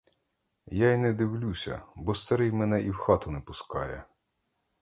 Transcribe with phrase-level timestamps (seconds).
[0.71, 4.03] Я й не дивлюся, бо старий мене і в хату не пускає.